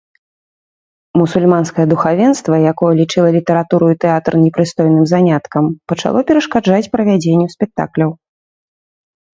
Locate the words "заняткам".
5.15-5.63